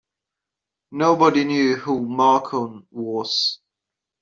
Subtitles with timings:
[0.91, 3.59] Nobody knew who Malcolm was.